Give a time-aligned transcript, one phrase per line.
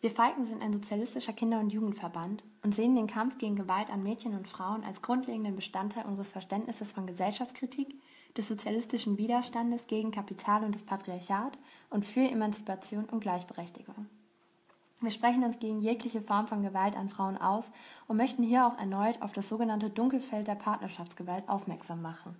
[0.00, 4.02] Wir Falken sind ein sozialistischer Kinder- und Jugendverband und sehen den Kampf gegen Gewalt an
[4.02, 7.94] Mädchen und Frauen als grundlegenden Bestandteil unseres Verständnisses von Gesellschaftskritik,
[8.36, 11.56] des sozialistischen Widerstandes gegen Kapital und das Patriarchat
[11.88, 14.06] und für Emanzipation und Gleichberechtigung.
[15.00, 17.70] Wir sprechen uns gegen jegliche Form von Gewalt an Frauen aus
[18.08, 22.36] und möchten hier auch erneut auf das sogenannte Dunkelfeld der Partnerschaftsgewalt aufmerksam machen.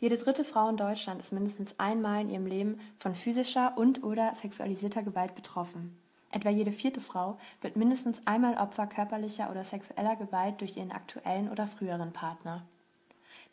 [0.00, 5.02] Jede dritte Frau in Deutschland ist mindestens einmal in ihrem Leben von physischer und/oder sexualisierter
[5.02, 5.96] Gewalt betroffen.
[6.30, 11.50] Etwa jede vierte Frau wird mindestens einmal Opfer körperlicher oder sexueller Gewalt durch ihren aktuellen
[11.50, 12.66] oder früheren Partner.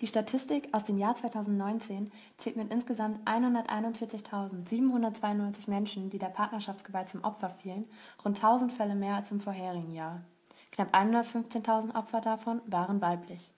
[0.02, 7.24] Die Statistik aus dem Jahr 2019 zählt mit insgesamt 141.792 Menschen, die der Partnerschaftsgewalt zum
[7.24, 7.86] Opfer fielen,
[8.26, 10.20] rund 1000 Fälle mehr als im vorherigen Jahr.
[10.72, 13.54] Knapp 115.000 Opfer davon waren weiblich.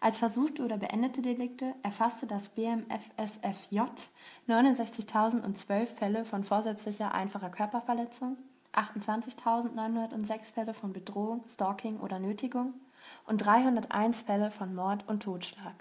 [0.00, 3.80] Als versuchte oder beendete Delikte erfasste das BMFSFJ
[4.48, 8.36] 69.012 Fälle von vorsätzlicher einfacher Körperverletzung,
[8.72, 12.74] 28.906 Fälle von Bedrohung, Stalking oder Nötigung
[13.26, 15.74] und 301 Fälle von Mord und Totschlag.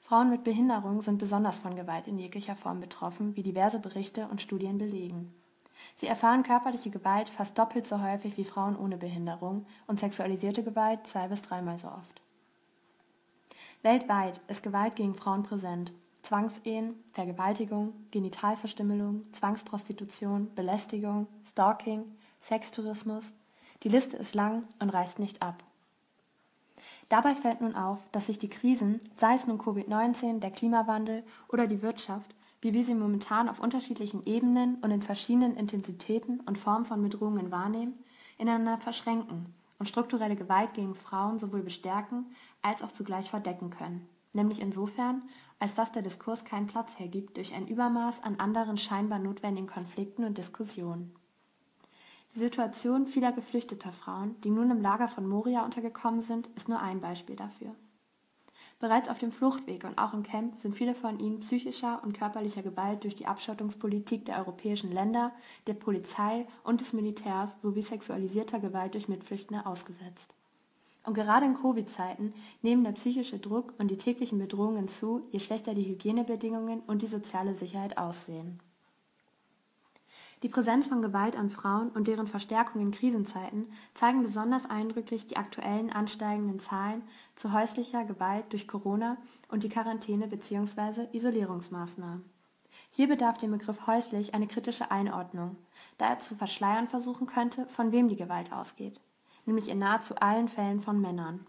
[0.00, 4.40] Frauen mit Behinderung sind besonders von Gewalt in jeglicher Form betroffen, wie diverse Berichte und
[4.40, 5.34] Studien belegen.
[5.96, 11.06] Sie erfahren körperliche Gewalt fast doppelt so häufig wie Frauen ohne Behinderung und sexualisierte Gewalt
[11.06, 12.22] zwei bis dreimal so oft.
[13.82, 15.92] Weltweit ist Gewalt gegen Frauen präsent.
[16.22, 22.04] Zwangsehen, Vergewaltigung, Genitalverstümmelung, Zwangsprostitution, Belästigung, Stalking,
[22.40, 23.32] Sextourismus.
[23.84, 25.62] Die Liste ist lang und reißt nicht ab.
[27.08, 31.68] Dabei fällt nun auf, dass sich die Krisen, sei es nun Covid-19, der Klimawandel oder
[31.68, 36.86] die Wirtschaft, wie wir sie momentan auf unterschiedlichen Ebenen und in verschiedenen Intensitäten und Formen
[36.86, 37.94] von Bedrohungen wahrnehmen,
[38.38, 42.26] ineinander verschränken und strukturelle Gewalt gegen Frauen sowohl bestärken
[42.62, 44.08] als auch zugleich verdecken können.
[44.32, 45.22] Nämlich insofern,
[45.58, 50.24] als dass der Diskurs keinen Platz hergibt durch ein Übermaß an anderen scheinbar notwendigen Konflikten
[50.24, 51.14] und Diskussionen.
[52.34, 56.80] Die Situation vieler geflüchteter Frauen, die nun im Lager von Moria untergekommen sind, ist nur
[56.80, 57.74] ein Beispiel dafür.
[58.78, 62.62] Bereits auf dem Fluchtweg und auch im Camp sind viele von ihnen psychischer und körperlicher
[62.62, 65.32] Gewalt durch die Abschottungspolitik der europäischen Länder,
[65.66, 70.34] der Polizei und des Militärs sowie sexualisierter Gewalt durch Mitflüchtende ausgesetzt.
[71.04, 75.72] Und gerade in Covid-Zeiten nehmen der psychische Druck und die täglichen Bedrohungen zu, je schlechter
[75.72, 78.60] die Hygienebedingungen und die soziale Sicherheit aussehen.
[80.42, 85.38] Die Präsenz von Gewalt an Frauen und deren Verstärkung in Krisenzeiten zeigen besonders eindrücklich die
[85.38, 87.02] aktuellen ansteigenden Zahlen
[87.34, 89.16] zu häuslicher Gewalt durch Corona
[89.48, 91.06] und die Quarantäne bzw.
[91.12, 92.22] Isolierungsmaßnahmen.
[92.90, 95.56] Hier bedarf dem Begriff häuslich eine kritische Einordnung,
[95.96, 99.00] da er zu verschleiern versuchen könnte, von wem die Gewalt ausgeht,
[99.46, 101.46] nämlich in nahezu allen Fällen von Männern.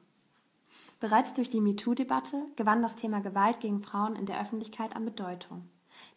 [1.02, 5.68] Bereits durch die MeToo-Debatte gewann das Thema Gewalt gegen Frauen in der Öffentlichkeit an Bedeutung.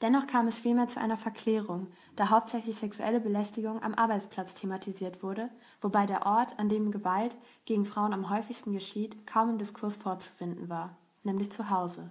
[0.01, 5.51] Dennoch kam es vielmehr zu einer Verklärung, da hauptsächlich sexuelle Belästigung am Arbeitsplatz thematisiert wurde,
[5.81, 10.69] wobei der Ort, an dem Gewalt gegen Frauen am häufigsten geschieht, kaum im Diskurs vorzufinden
[10.69, 12.11] war, nämlich zu Hause.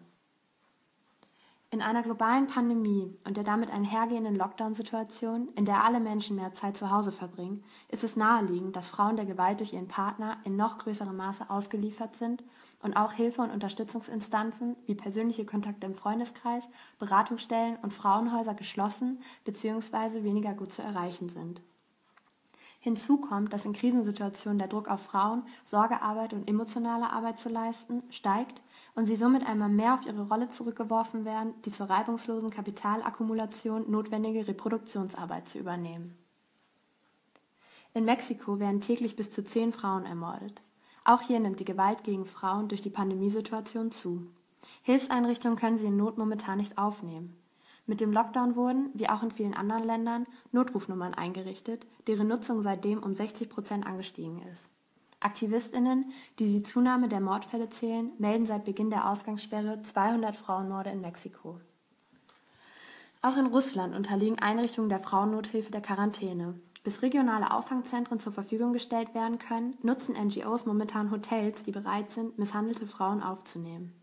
[1.72, 6.76] In einer globalen Pandemie und der damit einhergehenden Lockdown-Situation, in der alle Menschen mehr Zeit
[6.76, 10.80] zu Hause verbringen, ist es naheliegend, dass Frauen der Gewalt durch ihren Partner in noch
[10.80, 12.44] größerem Maße ausgeliefert sind
[12.82, 16.68] und auch Hilfe- und Unterstützungsinstanzen wie persönliche Kontakte im Freundeskreis,
[16.98, 20.24] Beratungsstellen und Frauenhäuser geschlossen bzw.
[20.24, 21.62] weniger gut zu erreichen sind.
[22.82, 28.04] Hinzu kommt, dass in Krisensituationen der Druck auf Frauen, Sorgearbeit und emotionale Arbeit zu leisten,
[28.10, 28.64] steigt
[28.96, 34.48] und sie somit einmal mehr auf ihre Rolle zurückgeworfen werden, die zur reibungslosen Kapitalakkumulation notwendige
[34.48, 36.18] Reproduktionsarbeit zu übernehmen.
[37.94, 40.62] In Mexiko werden täglich bis zu zehn Frauen ermordet.
[41.04, 44.28] Auch hier nimmt die Gewalt gegen Frauen durch die Pandemiesituation zu.
[44.84, 47.36] Hilfseinrichtungen können sie in Not momentan nicht aufnehmen.
[47.86, 53.02] Mit dem Lockdown wurden, wie auch in vielen anderen Ländern, Notrufnummern eingerichtet, deren Nutzung seitdem
[53.02, 54.70] um 60 Prozent angestiegen ist.
[55.22, 61.02] AktivistInnen, die die Zunahme der Mordfälle zählen, melden seit Beginn der Ausgangssperre 200 Frauenmorde in
[61.02, 61.60] Mexiko.
[63.22, 66.54] Auch in Russland unterliegen Einrichtungen der Frauennothilfe der Quarantäne.
[66.84, 72.40] Bis regionale Auffangzentren zur Verfügung gestellt werden können, nutzen NGOs momentan Hotels, die bereit sind,
[72.40, 73.94] misshandelte Frauen aufzunehmen.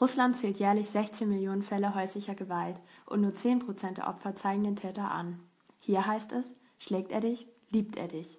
[0.00, 4.64] Russland zählt jährlich 16 Millionen Fälle häuslicher Gewalt und nur 10 Prozent der Opfer zeigen
[4.64, 5.40] den Täter an.
[5.80, 8.38] Hier heißt es, schlägt er dich, liebt er dich.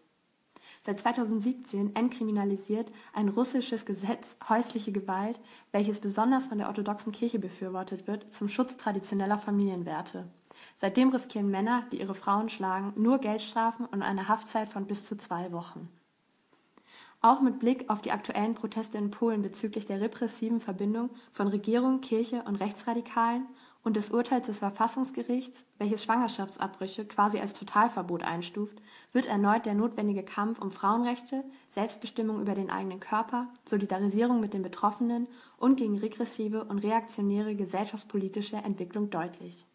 [0.86, 5.40] Seit 2017 entkriminalisiert ein russisches Gesetz häusliche Gewalt,
[5.72, 10.28] welches besonders von der orthodoxen Kirche befürwortet wird, zum Schutz traditioneller Familienwerte.
[10.78, 15.18] Seitdem riskieren Männer, die ihre Frauen schlagen, nur Geldstrafen und eine Haftzeit von bis zu
[15.18, 15.90] zwei Wochen.
[17.22, 22.00] Auch mit Blick auf die aktuellen Proteste in Polen bezüglich der repressiven Verbindung von Regierung,
[22.00, 23.46] Kirche und Rechtsradikalen
[23.84, 30.24] und des Urteils des Verfassungsgerichts, welches Schwangerschaftsabbrüche quasi als Totalverbot einstuft, wird erneut der notwendige
[30.24, 35.28] Kampf um Frauenrechte, Selbstbestimmung über den eigenen Körper, Solidarisierung mit den Betroffenen
[35.58, 39.66] und gegen regressive und reaktionäre gesellschaftspolitische Entwicklung deutlich.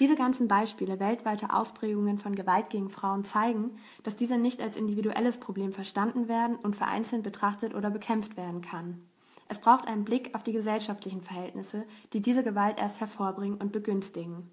[0.00, 5.38] Diese ganzen Beispiele weltweiter Ausprägungen von Gewalt gegen Frauen zeigen, dass diese nicht als individuelles
[5.38, 9.00] Problem verstanden werden und vereinzelt betrachtet oder bekämpft werden kann.
[9.48, 14.50] Es braucht einen Blick auf die gesellschaftlichen Verhältnisse, die diese Gewalt erst hervorbringen und begünstigen.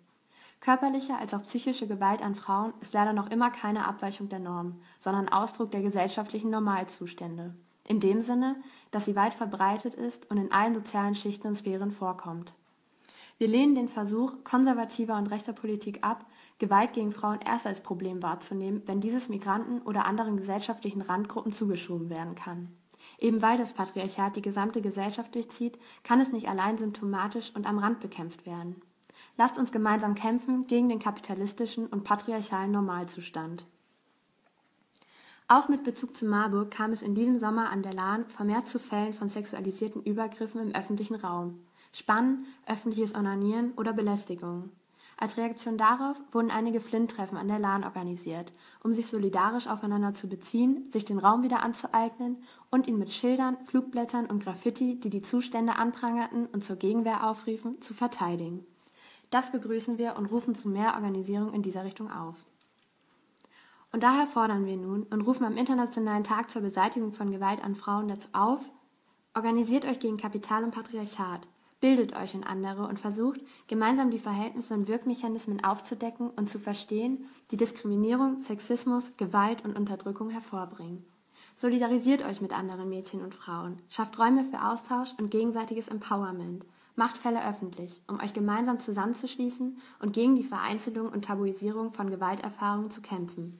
[0.59, 4.79] Körperliche als auch psychische Gewalt an Frauen ist leider noch immer keine Abweichung der Norm,
[4.99, 7.55] sondern Ausdruck der gesellschaftlichen Normalzustände.
[7.87, 8.57] In dem Sinne,
[8.91, 12.53] dass sie weit verbreitet ist und in allen sozialen Schichten und Sphären vorkommt.
[13.41, 16.27] Wir lehnen den Versuch konservativer und rechter Politik ab,
[16.59, 22.11] Gewalt gegen Frauen erst als Problem wahrzunehmen, wenn dieses Migranten oder anderen gesellschaftlichen Randgruppen zugeschoben
[22.11, 22.69] werden kann.
[23.17, 27.79] Eben weil das Patriarchat die gesamte Gesellschaft durchzieht, kann es nicht allein symptomatisch und am
[27.79, 28.79] Rand bekämpft werden.
[29.37, 33.65] Lasst uns gemeinsam kämpfen gegen den kapitalistischen und patriarchalen Normalzustand.
[35.47, 38.77] Auch mit Bezug zu Marburg kam es in diesem Sommer an der Lahn vermehrt zu
[38.77, 41.65] Fällen von sexualisierten Übergriffen im öffentlichen Raum.
[41.93, 44.69] Spannen, öffentliches Onanieren oder Belästigung.
[45.21, 48.51] Als Reaktion darauf wurden einige Flint-Treffen an der Lahn organisiert,
[48.83, 53.57] um sich solidarisch aufeinander zu beziehen, sich den Raum wieder anzueignen und ihn mit Schildern,
[53.65, 58.65] Flugblättern und Graffiti, die die Zustände anprangerten und zur Gegenwehr aufriefen, zu verteidigen.
[59.29, 62.35] Das begrüßen wir und rufen zu mehr Organisierung in dieser Richtung auf.
[63.91, 67.75] Und daher fordern wir nun und rufen am Internationalen Tag zur Beseitigung von Gewalt an
[67.75, 68.61] Frauen dazu auf,
[69.35, 71.47] organisiert euch gegen Kapital und Patriarchat,
[71.81, 77.25] bildet euch in andere und versucht, gemeinsam die Verhältnisse und Wirkmechanismen aufzudecken und zu verstehen,
[77.49, 81.03] die Diskriminierung, Sexismus, Gewalt und Unterdrückung hervorbringen.
[81.55, 87.17] Solidarisiert euch mit anderen Mädchen und Frauen, schafft Räume für Austausch und gegenseitiges Empowerment, macht
[87.17, 93.01] Fälle öffentlich, um euch gemeinsam zusammenzuschließen und gegen die Vereinzelung und Tabuisierung von Gewalterfahrungen zu
[93.01, 93.59] kämpfen.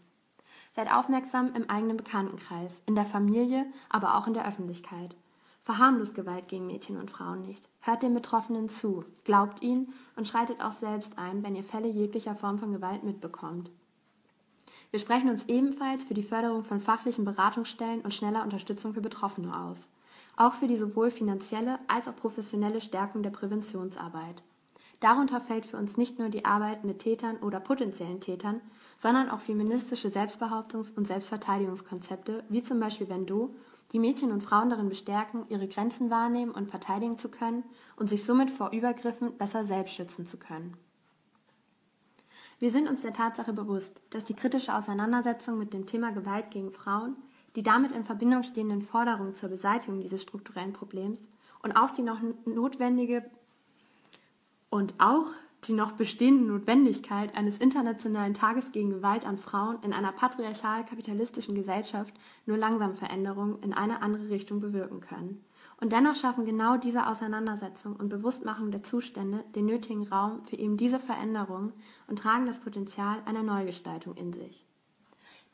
[0.74, 5.16] Seid aufmerksam im eigenen Bekanntenkreis, in der Familie, aber auch in der Öffentlichkeit.
[5.64, 7.70] Verharmlost Gewalt gegen Mädchen und Frauen nicht.
[7.82, 12.34] Hört den Betroffenen zu, glaubt ihnen und schreitet auch selbst ein, wenn ihr Fälle jeglicher
[12.34, 13.70] Form von Gewalt mitbekommt.
[14.90, 19.56] Wir sprechen uns ebenfalls für die Förderung von fachlichen Beratungsstellen und schneller Unterstützung für Betroffene
[19.56, 19.88] aus.
[20.36, 24.44] Auch für die sowohl finanzielle als auch professionelle Stärkung der Präventionsarbeit.
[25.00, 28.62] Darunter fällt für uns nicht nur die Arbeit mit Tätern oder potenziellen Tätern,
[28.98, 33.56] sondern auch feministische Selbstbehauptungs- und Selbstverteidigungskonzepte, wie zum Beispiel Vendo
[33.92, 37.64] die Mädchen und Frauen darin bestärken, ihre Grenzen wahrnehmen und verteidigen zu können
[37.96, 40.78] und sich somit vor Übergriffen besser selbst schützen zu können.
[42.60, 46.72] Wir sind uns der Tatsache bewusst, dass die kritische Auseinandersetzung mit dem Thema Gewalt gegen
[46.72, 47.16] Frauen,
[47.56, 51.22] die damit in Verbindung stehenden Forderungen zur Beseitigung dieses strukturellen Problems
[51.64, 53.30] und auch die noch notwendige
[54.70, 55.28] und auch
[55.66, 62.14] die noch bestehende Notwendigkeit eines internationalen Tages gegen Gewalt an Frauen in einer patriarchal-kapitalistischen Gesellschaft
[62.48, 65.44] nur langsam Veränderungen in eine andere Richtung bewirken können.
[65.80, 70.78] Und dennoch schaffen genau diese Auseinandersetzung und Bewusstmachung der Zustände den nötigen Raum für eben
[70.78, 71.74] diese Veränderungen
[72.08, 74.66] und tragen das Potenzial einer Neugestaltung in sich.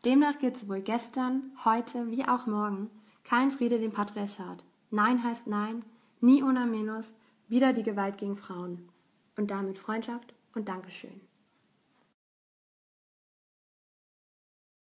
[0.05, 2.89] Demnach gilt sowohl gestern, heute wie auch morgen
[3.25, 4.63] kein Friede dem Patriarchat.
[4.89, 5.83] Nein heißt Nein,
[6.21, 7.13] nie ohne Minus,
[7.49, 8.87] wieder die Gewalt gegen Frauen
[9.37, 11.26] und damit Freundschaft und Dankeschön.